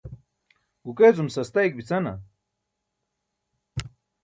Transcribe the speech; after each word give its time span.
guke 0.85 1.09
cum 1.15 1.29
sastayik 1.33 1.73
bicana? 1.77 2.13